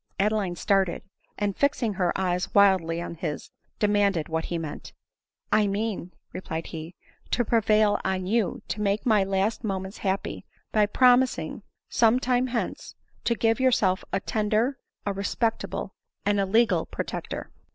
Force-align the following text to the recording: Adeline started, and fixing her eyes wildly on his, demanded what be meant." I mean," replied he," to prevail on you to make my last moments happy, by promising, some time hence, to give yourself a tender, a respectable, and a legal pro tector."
Adeline 0.17 0.55
started, 0.55 1.03
and 1.37 1.55
fixing 1.55 1.93
her 1.93 2.11
eyes 2.19 2.51
wildly 2.55 2.99
on 2.99 3.13
his, 3.13 3.51
demanded 3.77 4.27
what 4.29 4.49
be 4.49 4.57
meant." 4.57 4.93
I 5.61 5.67
mean," 5.67 6.11
replied 6.33 6.65
he," 6.65 6.95
to 7.29 7.45
prevail 7.45 7.99
on 8.03 8.25
you 8.25 8.63
to 8.69 8.81
make 8.81 9.05
my 9.05 9.23
last 9.23 9.63
moments 9.63 9.99
happy, 9.99 10.43
by 10.71 10.87
promising, 10.87 11.61
some 11.87 12.19
time 12.19 12.47
hence, 12.47 12.95
to 13.25 13.35
give 13.35 13.59
yourself 13.59 14.03
a 14.11 14.19
tender, 14.19 14.79
a 15.05 15.13
respectable, 15.13 15.93
and 16.25 16.39
a 16.39 16.47
legal 16.47 16.87
pro 16.87 17.05
tector." 17.05 17.49